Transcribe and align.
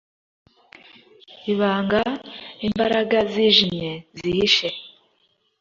ibanga, 1.51 2.01
imbaraga 2.67 3.17
zijimye 3.31 3.91
zihishe. 4.17 4.67